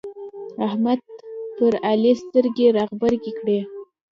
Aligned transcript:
احمد 0.67 0.99
پر 1.57 1.73
علي 1.89 2.13
سترګې 2.23 2.67
رابرګې 2.77 3.31
کړې. 3.39 3.59